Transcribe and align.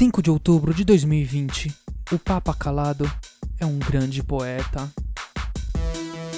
5 0.00 0.22
de 0.22 0.30
outubro 0.30 0.72
de 0.72 0.82
2020, 0.82 1.76
o 2.10 2.18
Papa 2.18 2.54
Calado 2.54 3.04
é 3.58 3.66
um 3.66 3.78
grande 3.78 4.22
poeta. 4.22 4.90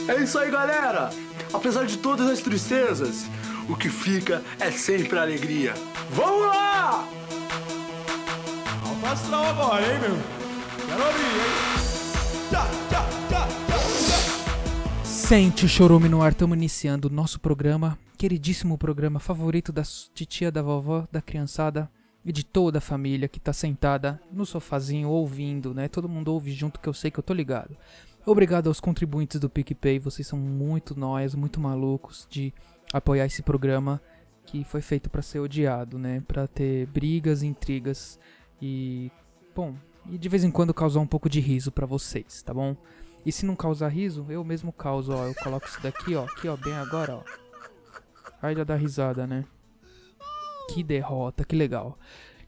É 0.09 0.21
isso 0.21 0.37
aí, 0.37 0.51
galera! 0.51 1.11
Apesar 1.53 1.87
de 1.87 1.97
todas 1.99 2.29
as 2.29 2.41
tristezas, 2.41 3.25
o 3.69 3.77
que 3.77 3.89
fica 3.89 4.43
é 4.59 4.73
sempre 4.73 5.17
a 5.17 5.23
alegria. 5.23 5.75
Vamos 6.11 6.45
lá! 6.49 7.07
Alto 8.85 9.07
astral 9.07 9.45
agora, 9.45 9.93
hein, 9.93 10.01
meu? 10.01 10.19
Quero 10.89 11.07
ouvir, 11.07 11.23
hein? 11.23 12.51
Tchá, 12.51 12.67
tchá, 12.91 13.09
tchá, 13.29 13.47
tchá, 13.47 15.05
Sente 15.05 15.67
o 15.67 15.69
chorume 15.69 16.09
no 16.09 16.21
ar, 16.21 16.33
estamos 16.33 16.57
iniciando 16.57 17.07
o 17.07 17.13
nosso 17.13 17.39
programa, 17.39 17.97
queridíssimo 18.19 18.77
programa 18.77 19.21
favorito 19.21 19.71
da 19.71 19.85
titia, 20.13 20.51
da 20.51 20.63
vovó, 20.63 21.07
da 21.13 21.23
criançada 21.23 21.89
e 22.25 22.33
de 22.33 22.45
toda 22.45 22.79
a 22.79 22.81
família 22.81 23.29
que 23.29 23.41
tá 23.41 23.53
sentada 23.53 24.21
no 24.31 24.47
sofazinho 24.47 25.09
ouvindo, 25.09 25.75
né? 25.75 25.89
Todo 25.89 26.09
mundo 26.09 26.33
ouve 26.33 26.53
junto 26.53 26.81
que 26.81 26.89
eu 26.89 26.95
sei 26.95 27.11
que 27.11 27.19
eu 27.19 27.23
tô 27.23 27.35
ligado. 27.35 27.77
Obrigado 28.25 28.69
aos 28.69 28.81
contribuintes 28.81 29.41
do 29.41 29.51
PicPay, 29.51 29.99
vocês 29.99 30.27
são 30.27 30.39
muito 30.39 30.99
nós, 30.99 31.35
muito 31.35 31.59
malucos 31.59 32.27
de 32.31 32.55
apoiar 32.93 33.27
esse 33.27 33.43
programa 33.43 34.01
que 34.47 34.65
foi 34.65 34.81
feito 34.81 35.11
para 35.11 35.23
ser 35.23 35.41
odiado, 35.41 35.99
né? 35.99 36.23
Para 36.27 36.47
ter 36.47 36.87
brigas, 36.87 37.43
intrigas 37.43 38.19
e 38.61 39.11
bom, 39.55 39.75
e 40.11 40.17
de 40.17 40.29
vez 40.29 40.45
em 40.45 40.51
quando 40.51 40.73
causar 40.73 41.01
um 41.01 41.07
pouco 41.07 41.29
de 41.29 41.41
riso 41.41 41.73
para 41.73 41.87
vocês, 41.87 42.43
tá 42.43 42.55
bom? 42.55 42.77
E 43.25 43.33
se 43.33 43.47
não 43.47 43.55
causar 43.55 43.89
riso, 43.89 44.27
eu 44.29 44.45
mesmo 44.45 44.73
causo, 44.73 45.13
ó, 45.13 45.27
eu 45.27 45.35
coloco 45.35 45.67
isso 45.67 45.81
daqui, 45.83 46.15
ó, 46.15 46.25
aqui, 46.25 46.49
ó, 46.49 46.57
bem 46.57 46.75
agora, 46.75 47.17
ó. 47.17 47.23
Aí 48.41 48.55
já 48.55 48.65
dá 48.65 48.75
risada, 48.75 49.27
né? 49.27 49.45
Que 50.73 50.83
derrota, 50.83 51.45
que 51.45 51.55
legal. 51.55 51.99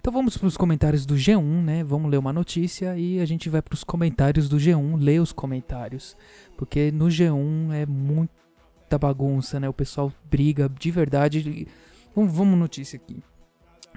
Então 0.01 0.13
vamos 0.13 0.37
para 0.37 0.47
os 0.47 0.57
comentários 0.57 1.05
do 1.05 1.15
G1, 1.15 1.63
né? 1.63 1.85
Vamos 1.85 2.11
ler 2.11 2.17
uma 2.17 2.33
notícia 2.33 2.97
e 2.97 3.21
a 3.21 3.27
gente 3.27 3.51
vai 3.51 3.61
para 3.61 3.75
os 3.75 3.85
comentários 3.85 4.49
do 4.49 4.57
G1, 4.57 4.99
ler 4.99 5.21
os 5.21 5.33
comentários. 5.33 6.17
Porque 6.57 6.91
no 6.91 7.07
G1 7.07 7.73
é 7.73 7.87
muita 7.87 8.99
bagunça, 8.99 9.61
né? 9.61 9.69
O 9.69 9.75
pessoal 9.75 10.11
briga 10.31 10.71
de 10.71 10.91
verdade. 10.91 11.69
Vamos, 12.15 12.35
vamos 12.35 12.59
notícia 12.59 12.97
aqui. 12.97 13.23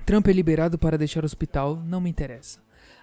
Trump 0.06 0.28
é 0.28 0.34
liberado 0.34 0.78
para 0.78 0.98
deixar 0.98 1.24
o 1.24 1.26
hospital, 1.26 1.82
não 1.86 2.02
me 2.02 2.10
interessa. 2.10 2.60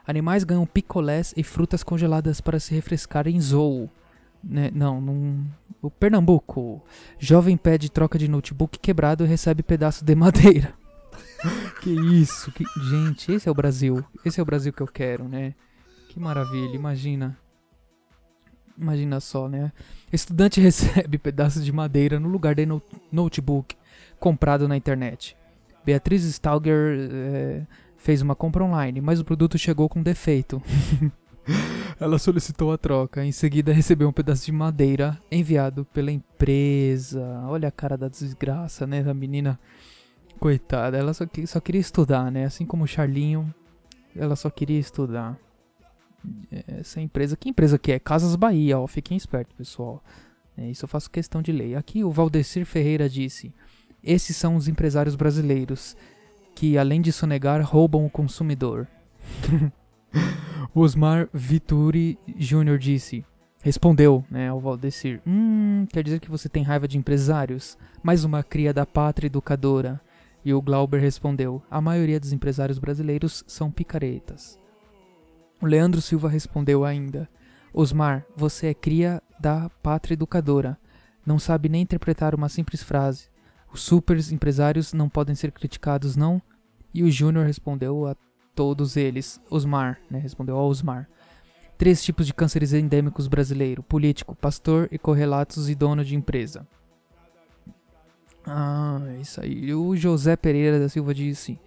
Animais 0.06 0.44
ganham 0.44 0.66
picolés 0.66 1.32
e 1.36 1.42
frutas 1.42 1.82
congeladas 1.82 2.40
para 2.40 2.60
se 2.60 2.74
refrescar 2.74 3.27
em 3.27 3.40
zoo. 3.40 3.88
Né? 4.42 4.70
Não, 4.74 5.00
num... 5.00 5.46
o 5.80 5.90
Pernambuco. 5.90 6.82
Jovem 7.18 7.56
pede 7.56 7.90
troca 7.90 8.18
de 8.18 8.28
notebook 8.28 8.78
quebrado 8.78 9.24
e 9.24 9.28
recebe 9.28 9.62
pedaço 9.62 10.04
de 10.04 10.14
madeira. 10.16 10.83
Que 11.80 11.90
isso, 11.90 12.50
que... 12.52 12.64
gente, 12.90 13.32
esse 13.32 13.48
é 13.48 13.50
o 13.50 13.54
Brasil. 13.54 14.04
Esse 14.24 14.40
é 14.40 14.42
o 14.42 14.46
Brasil 14.46 14.72
que 14.72 14.82
eu 14.82 14.86
quero, 14.86 15.28
né? 15.28 15.54
Que 16.08 16.18
maravilha, 16.18 16.74
imagina. 16.74 17.36
Imagina 18.76 19.20
só, 19.20 19.48
né? 19.48 19.72
Estudante 20.12 20.60
recebe 20.62 21.18
pedaços 21.18 21.64
de 21.64 21.72
madeira 21.72 22.18
no 22.18 22.28
lugar 22.28 22.54
de 22.54 22.66
no 22.66 22.82
notebook 23.10 23.76
comprado 24.18 24.66
na 24.66 24.76
internet. 24.76 25.36
Beatriz 25.84 26.24
Stalger 26.24 27.10
é, 27.12 27.66
fez 27.96 28.22
uma 28.22 28.34
compra 28.34 28.64
online, 28.64 29.00
mas 29.00 29.20
o 29.20 29.24
produto 29.24 29.58
chegou 29.58 29.88
com 29.88 30.02
defeito. 30.02 30.62
Ela 32.00 32.18
solicitou 32.18 32.72
a 32.72 32.78
troca. 32.78 33.24
Em 33.24 33.32
seguida, 33.32 33.72
recebeu 33.72 34.08
um 34.08 34.12
pedaço 34.12 34.46
de 34.46 34.52
madeira 34.52 35.18
enviado 35.30 35.84
pela 35.92 36.10
empresa. 36.10 37.22
Olha 37.46 37.68
a 37.68 37.72
cara 37.72 37.96
da 37.96 38.08
desgraça, 38.08 38.86
né? 38.86 39.02
Da 39.02 39.14
menina. 39.14 39.58
Coitada, 40.44 40.98
ela 40.98 41.14
só, 41.14 41.24
só 41.46 41.58
queria 41.58 41.80
estudar, 41.80 42.30
né? 42.30 42.44
Assim 42.44 42.66
como 42.66 42.84
o 42.84 42.86
Charlinho, 42.86 43.50
ela 44.14 44.36
só 44.36 44.50
queria 44.50 44.78
estudar. 44.78 45.38
Essa 46.68 47.00
empresa, 47.00 47.34
que 47.34 47.48
empresa 47.48 47.78
que 47.78 47.92
é? 47.92 47.98
Casas 47.98 48.36
Bahia, 48.36 48.78
ó. 48.78 48.86
Fiquem 48.86 49.16
espertos, 49.16 49.56
pessoal. 49.56 50.04
É, 50.54 50.68
isso 50.68 50.84
eu 50.84 50.88
faço 50.88 51.10
questão 51.10 51.40
de 51.40 51.50
lei. 51.50 51.74
Aqui 51.74 52.04
o 52.04 52.10
Valdecir 52.10 52.66
Ferreira 52.66 53.08
disse: 53.08 53.54
Esses 54.02 54.36
são 54.36 54.54
os 54.54 54.68
empresários 54.68 55.16
brasileiros 55.16 55.96
que, 56.54 56.77
além 56.77 57.00
de 57.00 57.10
sonegar, 57.10 57.62
roubam 57.62 58.04
o 58.04 58.10
consumidor. 58.10 58.86
Osmar 60.74 61.27
Vituri 61.33 62.18
Jr. 62.36 62.77
disse. 62.77 63.24
Respondeu, 63.62 64.22
né, 64.30 64.50
ao 64.50 64.60
Valdecir. 64.60 65.22
Hum, 65.27 65.86
quer 65.90 66.04
dizer 66.04 66.20
que 66.20 66.30
você 66.30 66.50
tem 66.50 66.62
raiva 66.62 66.86
de 66.86 66.98
empresários? 66.98 67.78
Mais 68.02 68.22
uma 68.22 68.42
cria 68.42 68.74
da 68.74 68.84
pátria 68.84 69.28
educadora. 69.28 70.02
E 70.44 70.52
o 70.52 70.60
Glauber 70.60 71.00
respondeu: 71.00 71.62
A 71.70 71.80
maioria 71.80 72.20
dos 72.20 72.32
empresários 72.32 72.78
brasileiros 72.78 73.42
são 73.46 73.70
picaretas. 73.70 74.58
O 75.60 75.66
Leandro 75.66 76.02
Silva 76.02 76.28
respondeu 76.28 76.84
ainda: 76.84 77.28
Osmar, 77.72 78.27
você 78.36 78.68
é 78.68 78.74
cria 78.74 79.22
da 79.40 79.70
pátria 79.83 80.14
educadora. 80.14 80.78
Não 81.24 81.38
sabe 81.38 81.68
nem 81.68 81.83
interpretar 81.83 82.34
uma 82.34 82.48
simples 82.48 82.83
frase. 82.83 83.28
Os 83.72 83.80
super 83.80 84.18
empresários 84.30 84.92
não 84.92 85.08
podem 85.08 85.34
ser 85.34 85.50
criticados, 85.50 86.14
não? 86.14 86.40
E 86.92 87.02
o 87.02 87.10
Júnior 87.10 87.46
respondeu 87.46 88.06
a 88.06 88.14
todos 88.54 88.96
eles. 88.96 89.40
Osmar, 89.50 89.98
né? 90.10 90.18
Respondeu 90.18 90.56
ao 90.56 90.68
Osmar. 90.68 91.08
Três 91.77 92.04
tipos 92.04 92.27
de 92.27 92.34
cânceres 92.34 92.72
endêmicos 92.72 93.27
brasileiro: 93.27 93.83
político, 93.83 94.36
pastor 94.36 94.88
e 94.92 94.98
correlatos 94.98 95.68
e 95.68 95.74
dono 95.74 96.04
de 96.04 96.14
empresa. 96.14 96.66
Ah, 98.46 99.00
isso 99.20 99.40
aí. 99.40 99.72
O 99.74 99.96
José 99.96 100.36
Pereira 100.36 100.78
da 100.78 100.88
Silva 100.88 101.14
disse: 101.14 101.58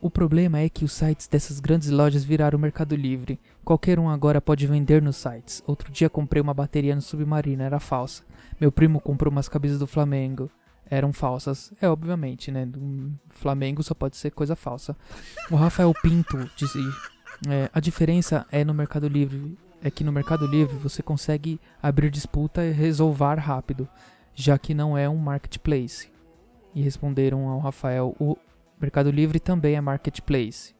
O 0.00 0.10
problema 0.10 0.58
é 0.58 0.68
que 0.68 0.84
os 0.84 0.92
sites 0.92 1.28
dessas 1.28 1.60
grandes 1.60 1.90
lojas 1.90 2.24
viraram 2.24 2.58
Mercado 2.58 2.96
Livre. 2.96 3.38
Qualquer 3.64 3.98
um 3.98 4.08
agora 4.08 4.40
pode 4.40 4.66
vender 4.66 5.02
nos 5.02 5.16
sites. 5.16 5.62
Outro 5.66 5.92
dia 5.92 6.08
comprei 6.08 6.40
uma 6.40 6.54
bateria 6.54 6.94
no 6.94 7.02
Submarino, 7.02 7.62
era 7.62 7.78
falsa. 7.78 8.22
Meu 8.60 8.72
primo 8.72 9.00
comprou 9.00 9.30
umas 9.30 9.48
camisas 9.48 9.78
do 9.78 9.86
Flamengo. 9.86 10.50
Eram 10.90 11.12
falsas. 11.12 11.72
É, 11.80 11.88
obviamente, 11.88 12.50
né? 12.50 12.66
Do 12.66 13.12
Flamengo 13.28 13.82
só 13.82 13.94
pode 13.94 14.16
ser 14.16 14.30
coisa 14.30 14.56
falsa. 14.56 14.96
O 15.50 15.56
Rafael 15.56 15.92
Pinto 16.02 16.38
disse: 16.56 16.78
é, 17.48 17.70
A 17.72 17.80
diferença 17.80 18.46
é 18.50 18.64
no 18.64 18.74
Mercado 18.74 19.08
Livre. 19.08 19.56
É 19.84 19.90
que 19.90 20.04
no 20.04 20.12
Mercado 20.12 20.46
Livre 20.46 20.76
você 20.76 21.02
consegue 21.02 21.60
abrir 21.82 22.08
disputa 22.08 22.64
e 22.64 22.70
resolver 22.70 23.34
rápido 23.40 23.88
já 24.34 24.58
que 24.58 24.74
não 24.74 24.96
é 24.96 25.08
um 25.08 25.16
marketplace. 25.16 26.10
E 26.74 26.80
responderam 26.80 27.48
ao 27.48 27.58
Rafael: 27.58 28.16
o 28.18 28.36
Mercado 28.80 29.10
Livre 29.10 29.38
também 29.38 29.74
é 29.74 29.80
marketplace. 29.80 30.74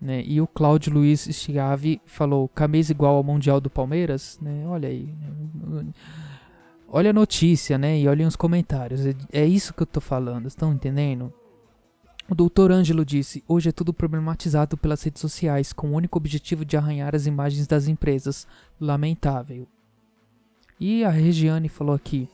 Né? 0.00 0.22
E 0.24 0.40
o 0.40 0.46
Cláudio 0.46 0.92
Luiz 0.92 1.28
Schiave 1.30 2.00
falou: 2.06 2.48
camisa 2.48 2.92
igual 2.92 3.16
ao 3.16 3.24
Mundial 3.24 3.60
do 3.60 3.70
Palmeiras? 3.70 4.38
Né? 4.40 4.64
Olha 4.66 4.88
aí. 4.88 5.14
Né? 5.54 5.86
Olha 6.88 7.10
a 7.10 7.12
notícia, 7.12 7.76
né? 7.76 7.98
E 7.98 8.08
olhem 8.08 8.26
os 8.26 8.36
comentários. 8.36 9.04
É, 9.04 9.14
é 9.32 9.44
isso 9.44 9.74
que 9.74 9.82
eu 9.82 9.86
tô 9.86 10.00
falando, 10.00 10.46
estão 10.46 10.72
entendendo? 10.72 11.32
O 12.30 12.34
doutor 12.34 12.70
Ângelo 12.70 13.04
disse: 13.04 13.42
Hoje 13.48 13.70
é 13.70 13.72
tudo 13.72 13.92
problematizado 13.92 14.76
pelas 14.76 15.02
redes 15.02 15.20
sociais, 15.20 15.72
com 15.72 15.88
o 15.88 15.94
único 15.94 16.18
objetivo 16.18 16.64
de 16.64 16.76
arranhar 16.76 17.14
as 17.14 17.26
imagens 17.26 17.66
das 17.66 17.88
empresas. 17.88 18.46
Lamentável. 18.80 19.66
E 20.78 21.04
a 21.04 21.10
Regiane 21.10 21.68
falou 21.68 21.94
aqui: 21.94 22.28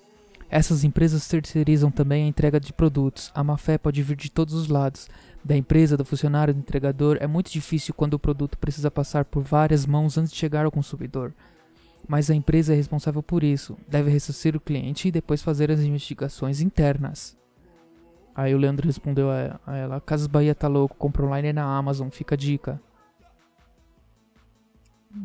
essas 0.55 0.85
empresas 0.85 1.27
terceirizam 1.27 1.91
também 1.91 2.23
a 2.23 2.29
entrega 2.29 2.61
de 2.61 2.73
produtos. 2.73 3.29
A 3.35 3.43
má-fé 3.43 3.77
pode 3.77 4.01
vir 4.05 4.17
de 4.17 4.31
todos 4.31 4.55
os 4.55 4.69
lados. 4.69 5.09
Da 5.45 5.57
empresa, 5.57 5.97
do 5.97 6.05
funcionário, 6.05 6.55
do 6.55 6.61
entregador. 6.61 7.19
É 7.21 7.27
muito 7.27 7.51
difícil 7.51 7.93
quando 7.93 8.15
o 8.15 8.21
produto 8.21 8.57
precisa 8.57 8.89
passar 8.89 9.25
por 9.25 9.43
várias 9.43 9.85
mãos 9.85 10.17
antes 10.17 10.31
de 10.31 10.39
chegar 10.39 10.65
ao 10.65 10.71
consumidor. 10.71 11.35
Mas 12.07 12.31
a 12.31 12.37
empresa 12.37 12.73
é 12.73 12.77
responsável 12.77 13.21
por 13.21 13.43
isso. 13.43 13.77
Deve 13.89 14.13
ressarcir 14.13 14.55
o 14.55 14.61
cliente 14.61 15.09
e 15.09 15.11
depois 15.11 15.43
fazer 15.43 15.73
as 15.73 15.81
investigações 15.81 16.61
internas. 16.61 17.37
Aí 18.33 18.55
o 18.55 18.59
Leandro 18.59 18.87
respondeu 18.87 19.31
a 19.33 19.77
ela: 19.77 20.01
Casas 20.01 20.29
Bahia 20.29 20.55
tá 20.55 20.69
louco, 20.69 20.95
compra 20.95 21.27
online 21.27 21.53
na 21.53 21.65
Amazon, 21.65 22.11
fica 22.11 22.37
a 22.37 22.39
dica. 22.39 22.81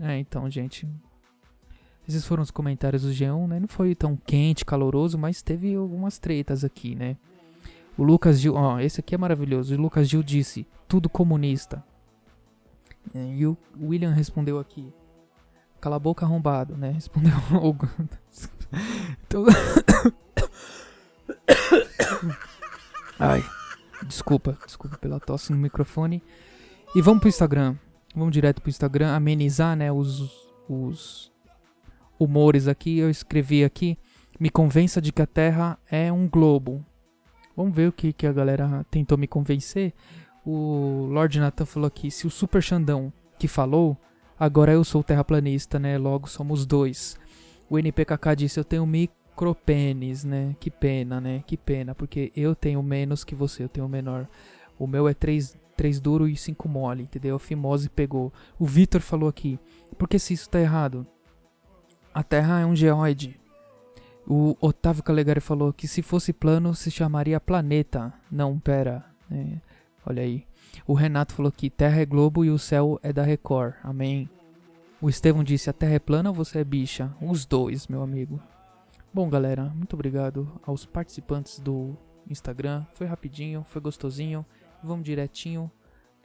É, 0.02 0.18
então, 0.18 0.50
gente, 0.50 0.88
esses 2.10 2.26
foram 2.26 2.42
os 2.42 2.50
comentários 2.50 3.04
do 3.04 3.10
G1, 3.10 3.48
né? 3.48 3.60
Não 3.60 3.68
foi 3.68 3.94
tão 3.94 4.18
quente, 4.18 4.66
caloroso, 4.66 5.18
mas 5.18 5.44
teve 5.44 5.76
algumas 5.76 6.18
tretas 6.18 6.64
aqui, 6.64 6.96
né? 6.96 7.16
O 7.96 8.04
Lucas 8.04 8.40
Gil, 8.40 8.56
ó, 8.56 8.80
esse 8.80 9.00
aqui 9.00 9.14
é 9.14 9.18
maravilhoso. 9.18 9.76
O 9.76 9.78
Lucas 9.78 10.10
Gil 10.10 10.24
disse: 10.24 10.66
tudo 10.88 11.08
comunista. 11.08 11.84
É, 13.14 13.36
e 13.36 13.46
o 13.46 13.56
William 13.80 14.12
respondeu 14.12 14.58
aqui: 14.58 14.92
cala 15.80 15.98
a 15.98 16.00
boca 16.00 16.26
arrombado, 16.26 16.76
né? 16.76 16.90
Respondeu 16.92 17.34
o. 17.62 17.76
então... 19.28 19.46
Ai, 23.20 23.44
desculpa, 24.08 24.58
desculpa 24.66 24.98
pela 24.98 25.20
tosse 25.20 25.52
no 25.52 25.58
microfone. 25.58 26.24
E 26.96 27.02
vamos 27.02 27.20
pro 27.20 27.30
Instagram. 27.30 27.76
Vamos 28.16 28.34
direto 28.34 28.62
pro 28.62 28.70
Instagram, 28.70 29.14
amenizar, 29.14 29.76
né, 29.76 29.92
os, 29.92 30.50
os 30.68 31.32
humores 32.19 32.68
aqui, 32.68 33.00
eu 33.00 33.10
escrevi 33.10 33.63
aqui, 33.63 33.98
me 34.39 34.50
convença 34.50 35.01
de 35.01 35.12
que 35.12 35.21
a 35.21 35.25
Terra 35.25 35.80
é 35.89 36.12
um 36.12 36.27
globo. 36.27 36.86
Vamos 37.56 37.75
ver 37.75 37.89
o 37.89 37.92
que, 37.92 38.13
que 38.13 38.27
a 38.27 38.31
galera 38.31 38.86
tentou 38.92 39.18
me 39.18 39.27
convencer. 39.27 39.94
O 40.45 41.07
Lord 41.10 41.39
Nathan 41.39 41.66
falou 41.66 41.88
aqui: 41.88 42.12
se 42.12 42.27
o 42.27 42.30
Super 42.30 42.62
Xandão 42.62 43.12
que 43.38 43.48
falou, 43.48 43.98
agora 44.39 44.71
eu 44.71 44.83
sou 44.83 45.04
terraplanista, 45.04 45.77
né? 45.80 45.98
Logo 45.98 46.30
somos 46.30 46.66
dois. 46.66 47.18
O 47.69 47.77
NPKK 47.77 48.36
disse: 48.36 48.60
eu 48.60 48.63
tenho 48.63 48.86
micropênis, 48.86 50.24
né? 50.24 50.56
Que 50.60 50.72
pena, 50.72 51.19
né? 51.19 51.44
Que 51.45 51.57
pena, 51.57 51.94
porque 51.94 52.31
eu 52.36 52.56
tenho 52.56 52.81
menos 52.81 53.24
que 53.24 53.36
você, 53.36 53.63
eu 53.63 53.69
tenho 53.69 53.88
menor. 53.88 54.27
O 54.77 54.88
meu 54.88 55.07
é 55.07 55.13
3, 55.13 55.57
3 55.75 56.00
duro 56.00 56.27
e 56.27 56.38
5 56.38 56.69
mole, 56.69 57.04
entendeu? 57.04 57.36
A 57.36 57.39
fimose 57.39 57.89
pegou. 57.89 58.31
O 58.57 58.65
Vitor 58.65 59.01
falou 59.01 59.27
aqui: 59.27 59.60
por 59.98 60.07
que 60.07 60.18
se 60.18 60.33
isso 60.33 60.50
tá 60.50 60.62
errado? 60.62 61.06
A 62.14 62.24
Terra 62.24 62.60
é 62.60 62.66
um 62.66 62.76
geoide. 62.76 63.40
O 64.28 64.56
Otávio 64.60 65.04
Calegari 65.04 65.40
falou 65.40 65.74
que 65.74 65.88
se 65.88 66.02
fosse 66.02 66.34
plano 66.34 66.76
se 66.76 66.92
chamaria 66.92 67.40
planeta. 67.40 68.14
Não, 68.32 68.60
pera. 68.60 69.06
É, 69.32 69.58
olha 70.06 70.24
aí. 70.24 70.46
O 70.86 70.94
Renato 70.94 71.34
falou 71.34 71.52
que 71.52 71.70
Terra 71.70 72.02
é 72.02 72.06
globo 72.06 72.44
e 72.46 72.50
o 72.50 72.60
céu 72.60 73.00
é 73.02 73.12
da 73.12 73.24
Record. 73.24 73.76
Amém. 73.84 74.30
O 75.02 75.10
Estevão 75.10 75.44
disse: 75.44 75.70
a 75.70 75.74
Terra 75.74 75.94
é 75.94 76.00
plana 76.00 76.30
ou 76.30 76.36
você 76.36 76.60
é 76.60 76.64
bicha? 76.64 77.12
Os 77.22 77.46
dois, 77.46 77.88
meu 77.88 78.02
amigo. 78.02 78.40
Bom, 79.14 79.30
galera, 79.30 79.66
muito 79.74 79.94
obrigado 79.94 80.52
aos 80.64 80.86
participantes 80.86 81.60
do 81.60 81.98
Instagram. 82.30 82.86
Foi 82.94 83.08
rapidinho, 83.08 83.66
foi 83.68 83.82
gostosinho. 83.82 84.46
Vamos 84.84 85.06
direitinho 85.06 85.72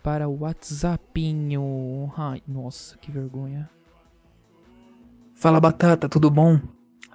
para 0.03 0.29
o 0.29 0.41
WhatsAppinho. 0.41 2.13
Ai, 2.17 2.43
nossa, 2.47 2.99
que 2.99 3.11
vergonha. 3.11 3.71
Fala 5.35 5.61
Batata, 5.61 6.09
tudo 6.09 6.31
bom? 6.31 6.59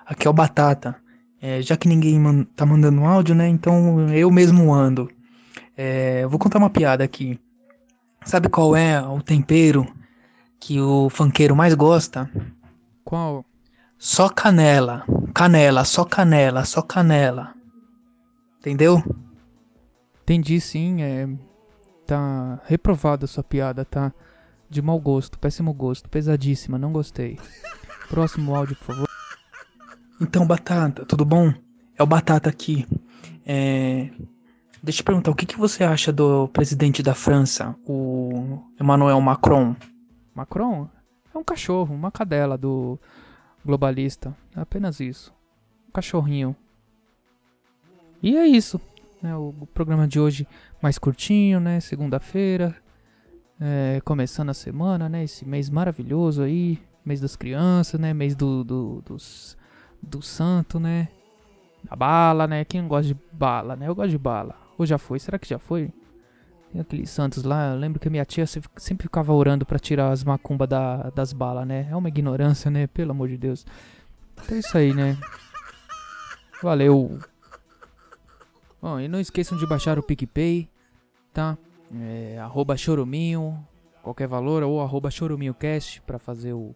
Aqui 0.05 0.27
é 0.27 0.29
o 0.29 0.33
Batata. 0.33 0.95
É, 1.41 1.61
já 1.61 1.77
que 1.77 1.87
ninguém 1.87 2.19
man 2.19 2.43
tá 2.55 2.65
mandando 2.65 3.03
áudio, 3.05 3.33
né? 3.33 3.47
Então 3.47 4.09
eu 4.09 4.29
mesmo 4.29 4.73
ando. 4.73 5.09
É, 5.75 6.27
vou 6.27 6.37
contar 6.37 6.59
uma 6.59 6.69
piada 6.69 7.03
aqui. 7.03 7.39
Sabe 8.25 8.49
qual 8.49 8.75
é 8.75 9.01
o 9.01 9.21
tempero 9.21 9.87
que 10.59 10.79
o 10.79 11.09
funkeiro 11.09 11.55
mais 11.55 11.73
gosta? 11.73 12.29
Qual? 13.05 13.45
Só 13.97 14.29
canela. 14.29 15.05
Canela, 15.33 15.85
só 15.85 16.03
canela, 16.03 16.65
só 16.65 16.81
canela. 16.81 17.55
Entendeu? 18.59 19.01
Entendi 20.21 20.59
sim, 20.59 21.01
é. 21.01 21.27
Tá 22.05 22.59
reprovada 22.65 23.25
a 23.25 23.27
sua 23.27 23.43
piada, 23.43 23.85
tá? 23.85 24.13
De 24.69 24.81
mau 24.81 24.99
gosto, 24.99 25.39
péssimo 25.39 25.73
gosto, 25.73 26.09
pesadíssima, 26.09 26.77
não 26.77 26.91
gostei. 26.91 27.39
Próximo 28.09 28.55
áudio, 28.55 28.75
por 28.77 28.85
favor. 28.85 29.09
Então, 30.19 30.45
Batata, 30.45 31.05
tudo 31.05 31.23
bom? 31.23 31.53
É 31.97 32.03
o 32.03 32.07
Batata 32.07 32.49
aqui. 32.49 32.87
É... 33.45 34.09
Deixa 34.81 35.01
eu 35.01 35.05
perguntar, 35.05 35.31
o 35.31 35.35
que, 35.35 35.45
que 35.45 35.57
você 35.57 35.83
acha 35.83 36.11
do 36.11 36.47
presidente 36.47 37.03
da 37.03 37.13
França, 37.13 37.75
o 37.85 38.63
Emmanuel 38.79 39.19
Macron? 39.21 39.75
Macron 40.33 40.89
é 41.33 41.37
um 41.37 41.43
cachorro, 41.43 41.93
uma 41.93 42.11
cadela 42.11 42.57
do 42.57 42.97
globalista. 43.65 44.35
É 44.55 44.61
apenas 44.61 44.99
isso. 44.99 45.33
Um 45.87 45.91
cachorrinho. 45.91 46.55
E 48.23 48.37
é 48.37 48.47
isso. 48.47 48.79
Né? 49.21 49.35
O, 49.35 49.53
programa 49.73 50.07
de 50.07 50.19
hoje 50.19 50.47
mais 50.81 50.97
curtinho, 50.97 51.59
né? 51.59 51.79
Segunda-feira. 51.79 52.75
É, 53.59 54.01
começando 54.05 54.49
a 54.49 54.53
semana, 54.53 55.09
né? 55.09 55.23
Esse 55.25 55.45
mês 55.45 55.69
maravilhoso 55.69 56.41
aí. 56.41 56.79
Mês 57.09 57.19
das 57.19 57.35
crianças, 57.35 57.99
né? 57.99 58.13
Mês 58.13 58.35
do, 58.35 58.63
do 58.63 59.01
dos 59.01 59.57
do 60.01 60.21
santo, 60.21 60.79
né? 60.79 61.07
Da 61.83 61.95
bala, 61.95 62.45
né? 62.45 62.63
Quem 62.63 62.83
não 62.83 62.87
gosta 62.87 63.07
de 63.07 63.17
bala, 63.31 63.75
né? 63.75 63.87
Eu 63.87 63.95
gosto 63.95 64.11
de 64.11 64.17
bala. 64.19 64.55
Ou 64.77 64.85
já 64.85 64.99
foi? 64.99 65.17
Será 65.19 65.39
que 65.39 65.49
já 65.49 65.57
foi? 65.57 65.91
Tem 66.71 66.79
aqueles 66.79 67.09
santos 67.09 67.43
lá. 67.43 67.71
Eu 67.71 67.79
lembro 67.79 67.99
que 67.99 68.07
a 68.07 68.11
minha 68.11 68.23
tia 68.23 68.45
sempre 68.45 69.07
ficava 69.07 69.33
orando 69.33 69.65
para 69.65 69.79
tirar 69.79 70.11
as 70.11 70.23
macumbas 70.23 70.69
da, 70.69 71.09
das 71.09 71.33
balas, 71.33 71.67
né? 71.67 71.87
É 71.89 71.95
uma 71.95 72.09
ignorância, 72.09 72.69
né? 72.69 72.85
Pelo 72.85 73.09
amor 73.09 73.27
de 73.27 73.37
Deus. 73.37 73.65
Então 74.33 74.55
é 74.55 74.59
isso 74.59 74.77
aí, 74.77 74.93
né? 74.93 75.17
Valeu. 76.61 77.17
Bom, 78.79 78.99
e 78.99 79.07
não 79.07 79.19
esqueçam 79.19 79.57
de 79.57 79.65
baixar 79.65 79.97
o 79.97 80.03
PicPay, 80.03 80.69
tá? 81.33 81.57
É, 81.91 82.37
arroba 82.39 82.77
choruminho, 82.77 83.65
qualquer 84.03 84.27
valor, 84.27 84.61
ou 84.61 84.79
arroba 84.79 85.09
choruminhocast 85.09 86.01
pra 86.01 86.19
fazer 86.19 86.53
o, 86.53 86.75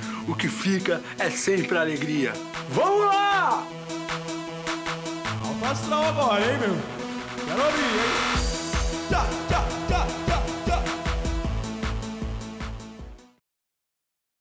o 0.27 0.35
que 0.35 0.47
fica 0.47 1.01
é 1.17 1.29
sempre 1.29 1.77
alegria. 1.77 2.33
Vamos 2.69 3.05
lá! 3.05 3.65
Alto 5.45 5.65
astral 5.65 6.05
agora, 6.05 6.41
hein, 6.41 6.57
meu? 6.59 6.77
Quero 7.45 7.65
ouvir, 7.65 7.81
hein? 7.81 8.31
Tchá, 9.09 9.25
tchá, 9.49 9.65
tchá. 9.87 10.20